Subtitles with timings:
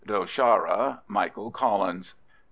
[0.03, 2.15] Do Chara, MICHAEL COLLINS.